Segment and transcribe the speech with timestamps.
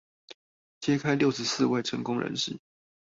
[0.79, 2.57] 揭開六十四位成功人士